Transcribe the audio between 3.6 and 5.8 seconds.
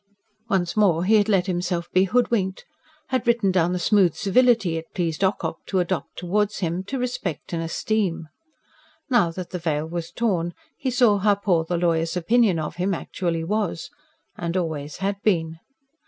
the smooth civility it pleased Ocock to